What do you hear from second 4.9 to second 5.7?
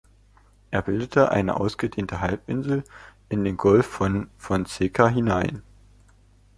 hinein.